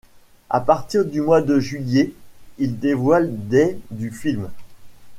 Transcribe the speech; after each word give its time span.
À 0.49 0.61
partir 0.61 1.05
du 1.05 1.21
mois 1.21 1.43
de 1.43 1.59
juillet, 1.59 2.11
il 2.57 2.79
dévoile 2.79 3.29
des 3.49 3.77
du 3.91 4.09
film. 4.09 4.49